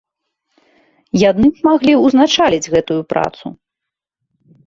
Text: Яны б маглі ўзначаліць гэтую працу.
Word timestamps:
Яны 1.29 1.45
б 1.57 1.67
маглі 1.67 1.93
ўзначаліць 2.05 2.71
гэтую 2.75 2.97
працу. 3.13 3.45